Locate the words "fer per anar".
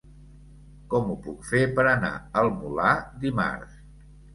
1.51-2.13